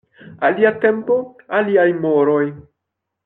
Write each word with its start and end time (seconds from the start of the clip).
Alia 0.47 0.71
tempo, 0.85 1.17
aliaj 1.59 1.87
moroj. 2.07 2.43